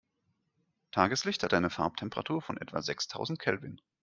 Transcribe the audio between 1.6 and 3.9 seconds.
Farbtemperatur von etwa sechstausend Kelvin.